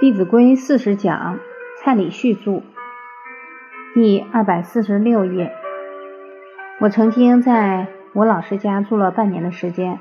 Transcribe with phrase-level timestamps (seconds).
[0.02, 1.38] 《弟子规》四十讲，
[1.76, 2.62] 蔡礼旭著，
[3.92, 5.52] 第二百四十六页。
[6.78, 9.98] 我曾经在我老师家住了半年的时间，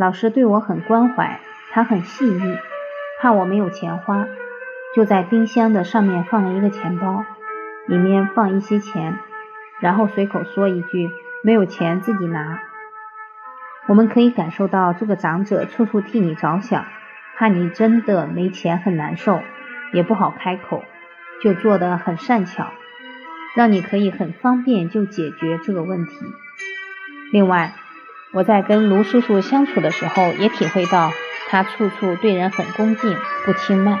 [0.00, 1.38] 老师对我很关怀，
[1.70, 2.56] 他很细腻，
[3.22, 4.26] 怕我没有钱花，
[4.96, 7.24] 就在冰箱的上面放了一个钱包，
[7.86, 9.16] 里面放一些钱，
[9.78, 11.08] 然后随口说一句
[11.44, 12.58] ：“没有钱自己拿。”
[13.86, 16.84] 我们可以感受到这个长者处处替你着想。
[17.38, 19.40] 怕你真的没钱很难受，
[19.92, 20.82] 也不好开口，
[21.42, 22.72] 就做得很善巧，
[23.54, 26.12] 让你可以很方便就解决这个问题。
[27.32, 27.72] 另外，
[28.32, 31.10] 我在跟卢叔叔相处的时候，也体会到
[31.48, 33.98] 他处处对人很恭敬，不轻慢。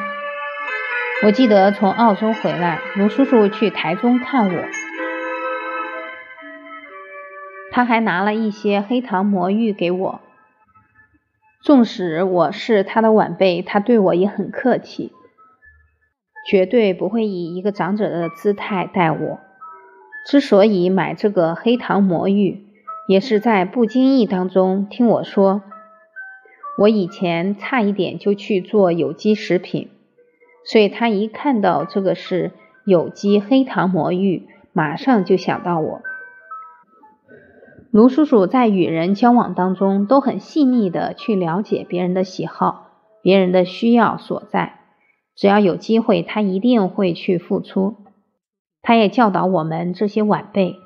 [1.24, 4.64] 我记得从澳洲回来，卢叔叔去台中看我，
[7.70, 10.20] 他还拿了一些黑糖魔芋给我。
[11.66, 15.10] 纵使我是他的晚辈，他对我也很客气，
[16.48, 19.40] 绝对不会以一个长者的姿态待我。
[20.24, 22.64] 之所以买这个黑糖魔芋，
[23.08, 25.62] 也是在不经意当中听我说，
[26.78, 29.88] 我以前差一点就去做有机食品，
[30.64, 32.52] 所以他一看到这个是
[32.84, 36.00] 有机黑糖魔芋，马上就想到我。
[37.96, 42.88] 卢叔叔在与人交往当中都很细腻的去了解别人的喜好、
[43.22, 44.80] 别人的需要所在，
[45.34, 47.96] 只要有机会，他一定会去付出。
[48.82, 50.76] 他也教导我们这些晚辈，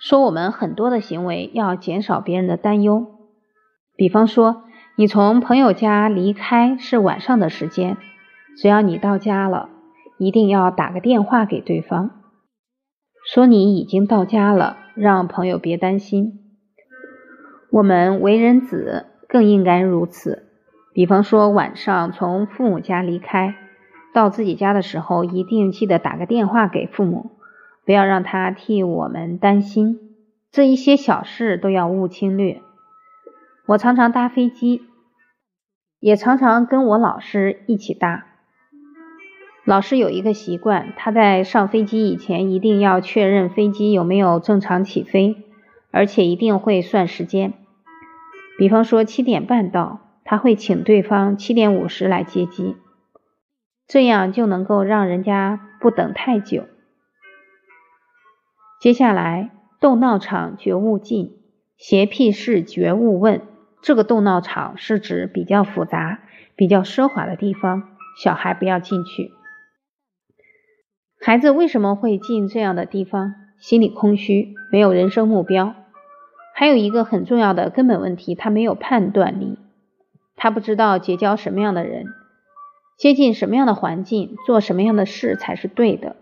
[0.00, 3.06] 说我们很多的行为要减少别人的担忧。
[3.94, 4.62] 比方说，
[4.96, 7.98] 你从朋友家离开是晚上的时间，
[8.56, 9.68] 只要你到家了，
[10.16, 12.22] 一定要打个电话给对方。
[13.30, 16.40] 说你已经到家了，让朋友别担心。
[17.70, 20.46] 我们为人子更应该如此。
[20.92, 23.54] 比方说晚上从父母家离开，
[24.12, 27.30] 到自己家的时候，一定记得打个电话给父母，
[27.86, 29.98] 不要让他替我们担心。
[30.52, 32.60] 这一些小事都要勿轻略。
[33.66, 34.82] 我常常搭飞机，
[35.98, 38.26] 也常常跟我老师一起搭。
[39.70, 45.36] 老师有一个习惯，他在上飞机以前一定要确认飞机有没有正常起飞，
[45.92, 47.52] 而且一定会算时间。
[48.58, 52.74] 比方说七点半到，他会请对方七点五十来接机，
[53.86, 56.64] 这样就能够让人家不等太久。
[58.80, 61.36] 接下来，斗闹场觉悟进，
[61.76, 63.42] 邪僻事觉悟问。
[63.80, 66.18] 这个斗闹场是指比较复杂、
[66.56, 67.84] 比较奢华的地方，
[68.20, 69.30] 小孩不要进去。
[71.22, 73.34] 孩子为什么会进这样的地方？
[73.58, 75.74] 心里空虚，没有人生目标。
[76.54, 79.58] 还有一个很重要的根本问题，他没有判断力，
[80.34, 82.06] 他不知道结交什么样的人，
[82.96, 86.16] 接近什么样的环境，做什么样的事才是对的，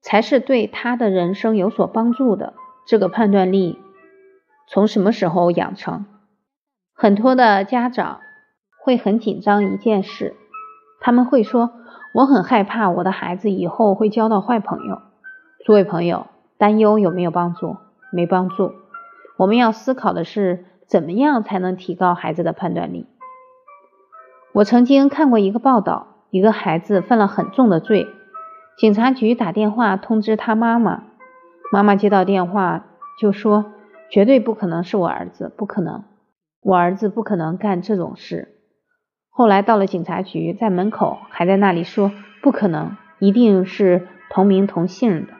[0.00, 2.54] 才是对他的人生有所帮助的。
[2.86, 3.78] 这个判断力
[4.68, 6.06] 从什么时候养成？
[6.94, 8.20] 很多的家长
[8.82, 10.34] 会很紧张一件事，
[10.98, 11.72] 他们会说。
[12.16, 15.02] 我很害怕我的孩子以后会交到坏朋友。
[15.66, 17.76] 诸位朋友，担忧有没有帮助？
[18.10, 18.72] 没帮助。
[19.36, 23.06] 我们要思考的是，怎么样才能提高孩子的判断力？
[24.54, 28.06] 我曾经看过一个报道，一个孩子犯了很重的罪，
[28.78, 31.02] 警察局打电话通知他妈妈，
[31.70, 32.86] 妈妈接到电话
[33.20, 33.74] 就说
[34.08, 36.02] ：“绝对不可能是我儿子，不可能，
[36.62, 38.54] 我儿子不可能干这种事。”
[39.36, 42.10] 后来到了警察局，在门口还在那里说
[42.40, 45.34] ：“不可能，一定是同名同姓的。”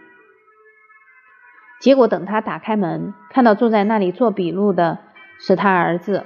[1.81, 4.99] 结果等他打开门，看到坐在那里做笔录的
[5.39, 6.25] 是他儿子，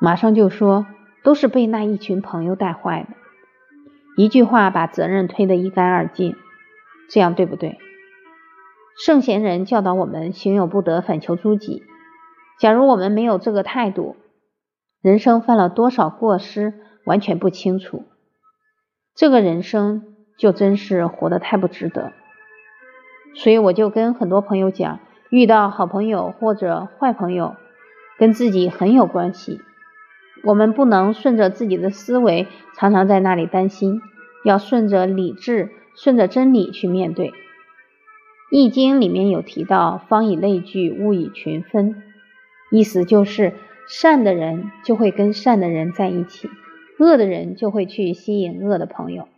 [0.00, 0.86] 马上就说
[1.24, 3.08] ：“都是被那一群朋友带坏的。”
[4.16, 6.36] 一句话把责任推得一干二净，
[7.10, 7.76] 这样对不对？
[9.04, 11.82] 圣贤人教导我们：“行有不得，反求诸己。”
[12.60, 14.14] 假如我们没有这个态度，
[15.04, 16.72] 人生犯了多少过失，
[17.04, 18.06] 完全不清楚。
[19.14, 22.12] 这个人生就真是活得太不值得。
[23.34, 27.54] 所以我就跟很多朋友讲，遇到好朋友或者坏朋友，
[28.18, 29.60] 跟自己很有关系。
[30.42, 32.48] 我们不能顺着自己的思维，
[32.78, 34.00] 常常在那里担心，
[34.42, 37.30] 要顺着理智、顺着真理去面对。
[38.50, 42.02] 易经里面有提到“方以类聚，物以群分”，
[42.72, 43.52] 意思就是。
[43.88, 46.48] 善的人就会跟善的人在一起，
[46.98, 49.28] 恶的人就会去吸引恶的朋友。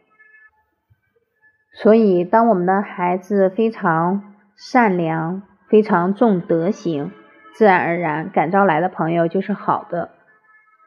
[1.75, 7.13] 所以，当我们的孩子非常善良、非常重德行，
[7.53, 10.11] 自然而然感召来的朋友就是好的。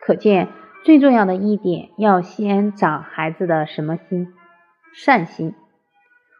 [0.02, 0.48] 可见，
[0.84, 4.34] 最重要的一点，要先长孩子的什么心？
[4.94, 5.54] 善心。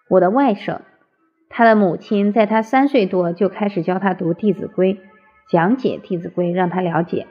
[0.10, 0.80] 我的外甥，
[1.50, 4.96] 他的母亲在他三岁多就开始教他读《弟子规》，
[5.50, 7.28] 讲解《弟子规》，让他了解。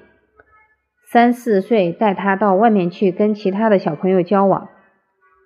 [1.11, 4.69] 三四岁带他到外面去跟其他的小朋友交往。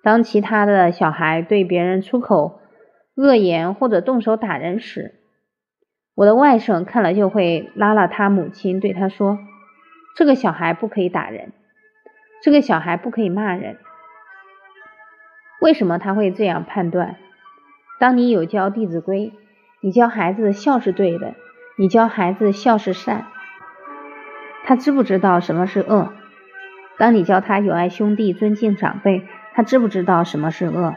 [0.03, 2.59] 当其他的小孩对别人出口
[3.15, 5.13] 恶言或者动手打人时，
[6.15, 9.37] 我的外甥看了就会拉了他母亲对他说
[10.17, 11.53] ：“这个小孩不可以打人，
[12.41, 13.77] 这个小孩不可以骂人。”
[15.61, 17.15] 为什么他会这样判断？
[17.99, 19.31] 当你有教《弟子规》，
[19.79, 21.35] 你教孩子孝是对的，
[21.75, 23.25] 你教孩子孝是善，
[24.63, 26.13] 他知不知道什么是恶？
[26.99, 30.95] 当你教他友爱兄弟、尊敬长辈，他知不知道什么是恶？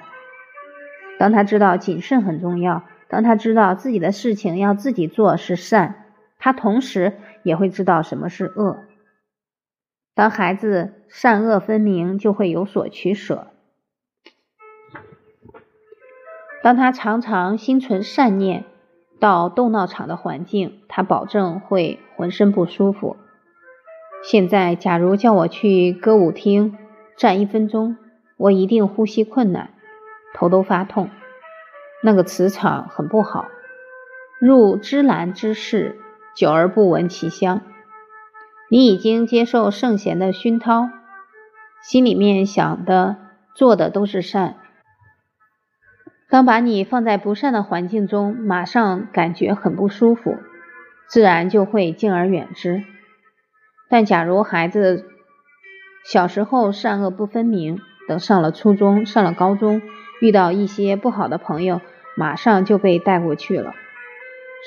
[1.19, 6.05] 当他知道谨慎很重要，当他知道自己的事情要自己做是善，
[6.39, 8.85] 他同时也会知道什么是恶。
[10.15, 13.47] 当孩子善恶分明，就会有所取舍。
[16.63, 18.65] 当他常常心存善念，
[19.19, 23.17] 到斗闹场的环境，他保证会浑身不舒服。
[24.23, 26.77] 现在，假如叫我去歌舞厅
[27.17, 27.97] 站一分钟，
[28.37, 29.71] 我一定呼吸困难，
[30.35, 31.11] 头都发痛。
[32.03, 33.47] 那个磁场很不好。
[34.39, 35.99] 入芝兰之室，
[36.37, 37.63] 久而不闻其香。
[38.69, 40.89] 你已经接受圣贤的熏陶，
[41.83, 43.17] 心里面想的、
[43.55, 44.57] 做的都是善。
[46.29, 50.37] 当把你放在不善的环境中，马上感觉很不舒服，
[51.09, 52.83] 自然就会敬而远之。
[53.89, 55.05] 但假如孩子
[56.05, 57.79] 小时候善恶不分明，
[58.09, 59.81] 等上了初中、上了高中，
[60.21, 61.81] 遇到一些不好的朋友，
[62.17, 63.75] 马上就被带过去了。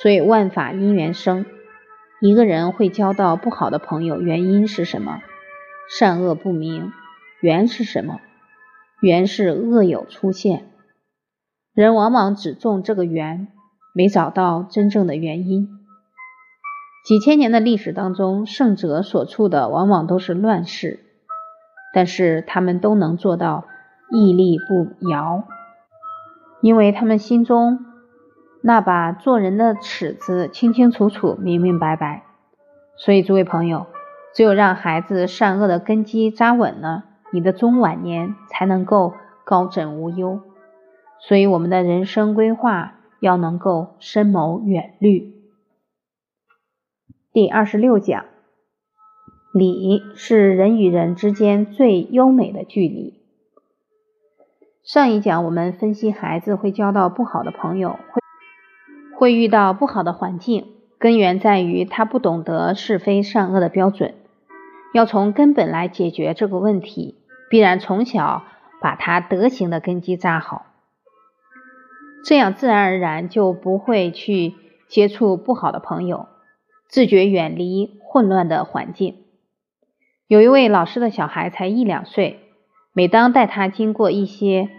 [0.02, 1.46] 所以万法因缘生，
[2.22, 5.20] 一个人会交到不好的朋友，原因是什么？
[5.90, 6.94] 善恶不明，
[7.42, 8.22] 缘是什么？
[9.02, 10.69] 缘是恶有出现。
[11.80, 13.48] 人往往只种这个缘，
[13.94, 15.70] 没找到真正的原因。
[17.06, 21.00] 几千年的历史当中，圣者所处的往往都是乱世，
[21.94, 23.64] 但是他们都能做到
[24.12, 25.46] 屹立不摇，
[26.60, 27.80] 因为他们心中
[28.62, 32.26] 那把做人的尺子清清楚楚、明明白白。
[32.98, 33.88] 所以，诸位朋友，
[34.36, 39.14] 只有让孩子善恶的根基扎稳了，你的中晚年才能够
[39.46, 40.42] 高枕无忧。
[41.22, 45.36] 所以，我们的人生规划要能够深谋远虑。
[47.32, 48.26] 第二十六讲，
[49.54, 53.20] 礼是人与人之间最优美的距离。
[54.84, 58.22] 上一讲我们分析，孩子会交到不好的朋友，会
[59.18, 60.66] 会遇到不好的环境，
[60.98, 64.16] 根源在于他不懂得是非善恶的标准。
[64.94, 67.16] 要从根本来解决这个问题，
[67.50, 68.44] 必然从小
[68.82, 70.66] 把他德行的根基扎好。
[72.26, 74.56] 这样自然而然就不会去
[74.88, 76.28] 接触不好的朋友，
[76.88, 79.24] 自觉远离混乱的环境。
[80.28, 82.40] 有一位老师的小孩才一两岁，
[82.94, 84.70] 每当带他经过一些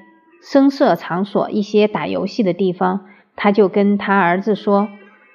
[0.43, 3.07] 声色场所、一些打游戏的地方，
[3.37, 4.89] 他就跟他儿子说：“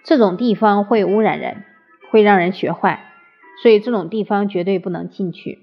[0.05, 1.63] 这种地方会污染人，
[2.11, 3.11] 会让人学坏，
[3.61, 5.59] 所以这种地方绝对不能进去。”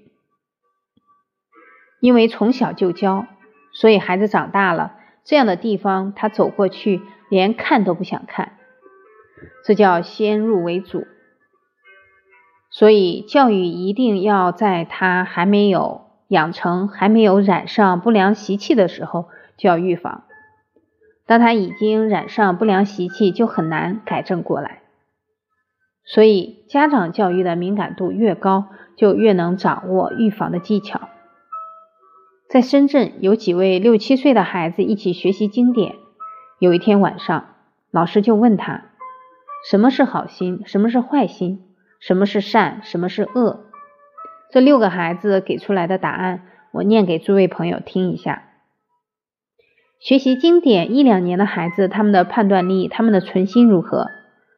[1.99, 3.25] 因为从小就教，
[3.71, 4.97] 所以孩子长大了。
[5.23, 8.57] 这样的地方，他走过去连看都不想看，
[9.65, 11.05] 这叫先入为主。
[12.69, 20.23] 所以教育一定要在他还没有养成、还没有染上不良习气的时候就要预防。
[21.25, 24.81] 当他已经染上不良习气，就很难改正过来。
[26.03, 28.65] 所以家长教育的敏感度越高，
[28.97, 31.09] 就越能掌握预防的技巧。
[32.53, 35.95] 在深圳，有几位六七岁的孩子一起学习经典。
[36.59, 37.55] 有一天晚上，
[37.89, 38.91] 老师就问他
[39.67, 40.61] ：“什么是好心？
[40.67, 41.63] 什么是坏心？
[41.99, 42.81] 什么是善？
[42.83, 43.71] 什么是恶？”
[44.53, 46.43] 这六个孩子给出来的答案，
[46.73, 48.43] 我念给诸位朋友听一下。
[49.99, 54.09] 学习经典一两年的孩子，他们的判断力、他们的存心如何？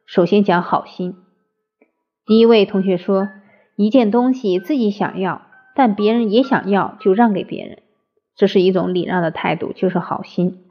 [0.04, 1.14] 首先讲好心。
[2.26, 3.30] 第一位同学说
[3.74, 7.78] ：“一件东西自己想要，但别人也想要，就让给别人。”
[8.36, 10.62] 这是一种礼让的态度，就是好心。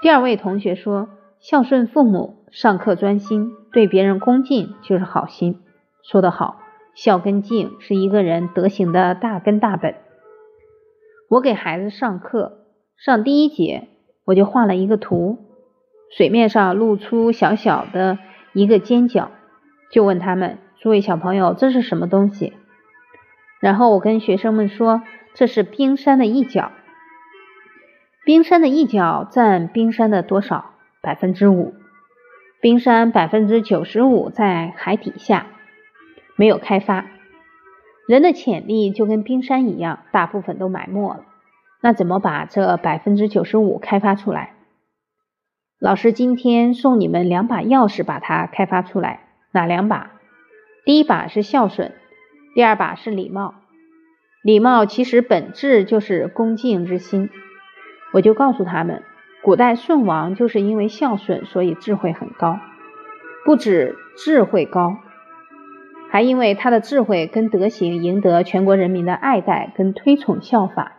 [0.00, 5.60] 第二位同学说，孝顺父母，上课专心，对别人恭敬，就是好心。
[6.02, 6.60] 说得好，
[6.94, 9.94] 孝跟敬是一个人德行的大根大本。
[11.28, 12.64] 我给孩子上课，
[12.96, 13.88] 上第一节，
[14.24, 15.38] 我就画了一个图，
[16.16, 18.18] 水面上露出小小的
[18.52, 19.30] 一个尖角，
[19.90, 22.54] 就问他们：诸位小朋友，这是什么东西？
[23.60, 25.02] 然后我跟学生们说，
[25.34, 26.72] 这是冰山的一角。
[28.24, 30.72] 冰山的一角占冰山的多少？
[31.00, 31.74] 百分之五。
[32.60, 35.46] 冰山百分之九十五在海底下，
[36.36, 37.06] 没有开发。
[38.06, 41.24] 人的潜力就跟冰山一样，大部分都埋没了。
[41.80, 44.54] 那怎么把这百分之九十五开发出来？
[45.80, 49.20] 老师今天送你们两把钥匙，把它开发出来。
[49.50, 50.12] 哪两把？
[50.84, 51.92] 第一把是孝顺，
[52.54, 53.54] 第二把是礼貌。
[54.42, 57.30] 礼貌其实本质就是恭敬之心。
[58.12, 59.02] 我就告诉他们，
[59.40, 62.58] 古代舜王就是因为孝顺，所以智慧很高。
[63.44, 64.96] 不止智慧高，
[66.10, 70.92] 还因为他的智慧跟德行赢得全国人民的爱戴跟推崇效法，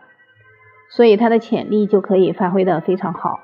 [0.90, 3.40] 所以他的潜力就可以发挥的非常好。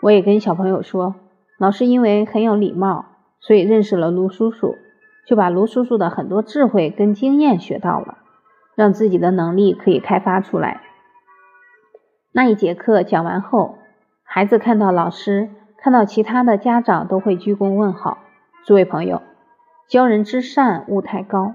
[0.00, 1.14] 我也跟小朋友说，
[1.58, 3.04] 老师因为很有礼貌，
[3.40, 4.76] 所以认识了卢叔叔，
[5.26, 8.18] 就把卢叔叔的很多智慧跟经验学到了，
[8.78, 10.82] 让自己的能力可以开发出来。
[12.30, 13.78] 那一节课讲完后，
[14.22, 18.18] 孩子看到老师，看到其他的家长都会鞠躬问好。
[18.64, 19.22] 诸位朋友，
[19.88, 21.54] 教人之善勿太高，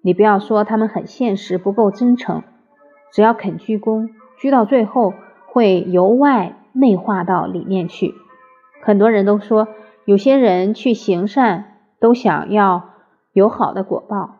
[0.00, 2.44] 你不要说他们很现实，不够真诚，
[3.12, 5.12] 只要肯鞠躬，鞠到最后
[5.48, 6.54] 会由外。
[6.72, 8.14] 内化到里面去。
[8.84, 9.66] 很多人都说，
[10.04, 12.90] 有些人去行善都想要
[13.32, 14.39] 有好的果报。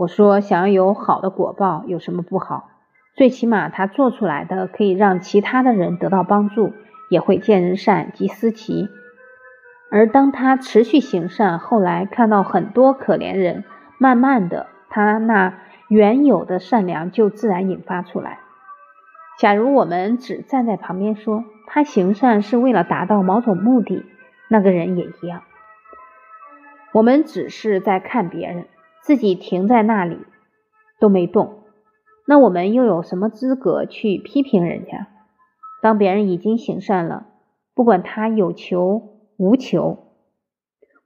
[0.00, 2.70] 我说，想要有好的果报有什么不好？
[3.14, 6.72] 最起码他做出来的可以让其他的人得到帮助，
[7.10, 8.88] 也会见人善即思齐。
[9.90, 13.64] 而当他持续行善，后来看到很多可怜人，
[13.98, 18.38] 慢慢的，他那原有的善良就自然引发出来。
[19.38, 24.06] 假如我们只站在旁边说，他行善是为了达到某种目的，
[24.48, 25.42] 那个人也一样。
[26.92, 28.64] 我们只是在看别人，
[29.02, 30.18] 自己停在那里
[31.00, 31.64] 都没动，
[32.26, 35.08] 那我们又有什么资格去批评人家？
[35.82, 37.26] 当别人已经行善了，
[37.74, 39.98] 不管他有求无求，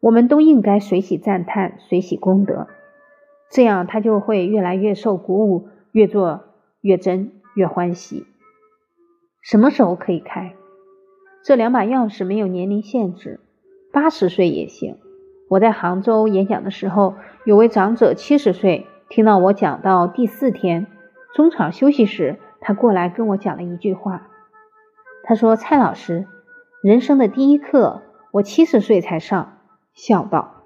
[0.01, 2.67] 我们都应该随喜赞叹，随喜功德，
[3.51, 6.41] 这样他就会越来越受鼓舞，越做
[6.81, 8.27] 越真，越欢喜。
[9.41, 10.57] 什么时候可以开？
[11.45, 13.39] 这两把钥匙没有年龄限制，
[13.93, 14.97] 八十岁也行。
[15.49, 20.87] 我在杭州演讲的时候，有位长者七十岁，听到我讲到第四天
[21.35, 24.29] 中场休息时，他过来跟我讲了一句话。
[25.23, 26.27] 他说：“蔡老师，
[26.83, 29.59] 人生的第一课，我七十岁才上。”
[29.95, 30.65] 笑道：“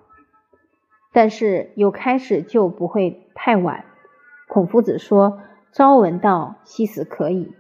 [1.13, 3.85] 但是有开始就不会太晚。”
[4.49, 5.41] 孔夫子说
[5.73, 7.53] ：“朝闻道，夕死可矣。”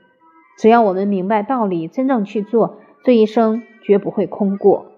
[0.56, 4.92] 只要我们明白道理，真正去做，这一生绝不会空过。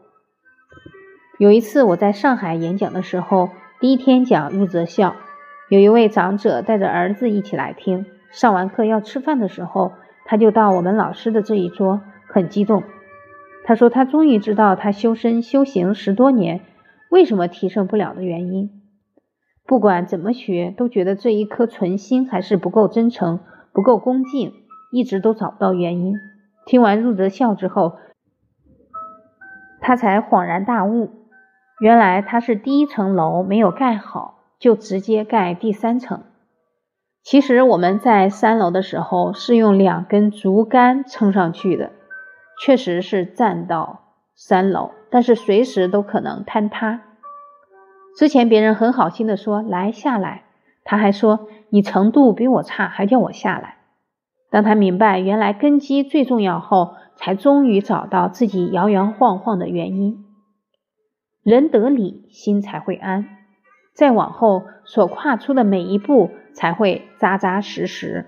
[1.40, 3.49] 有一次我在上海演讲的时候，
[3.80, 5.16] 第一天讲入则孝，
[5.70, 8.04] 有一位长者带着儿子一起来听。
[8.30, 9.92] 上完课要吃饭的时候，
[10.26, 12.82] 他就到我们老师的这一桌，很激动。
[13.64, 16.61] 他说他终于知道他修身修行十多年，
[17.09, 18.68] 为什么提升不了的原因。
[19.64, 23.40] 不管怎么学，都觉得这一颗纯心还是不够真诚，
[23.73, 24.52] 不够恭敬。
[24.92, 26.12] 一直都找不到原因。
[26.66, 27.94] 听完入则孝之后，
[29.80, 31.09] 他才恍然大悟，
[31.81, 36.23] 原来他是第一层楼没有盖好，就直接盖第三层。
[37.23, 41.93] 其实我们在三楼的时候是用两根竹竿撑上去的，
[42.63, 44.01] 确实是站到
[44.37, 47.01] 三楼，但是随时都可能坍塌。
[48.15, 50.43] 之前别人很好心的说来下来，
[50.85, 53.77] 他还说你程度比我差，还叫我下来。
[54.51, 60.27] 当他明白原来根基最重要后，才终于找到自己摇摇晃晃的原因。
[61.42, 63.26] 人得理，心才会安。
[63.92, 68.26] 再往后所跨出的每一步，才会扎扎实实。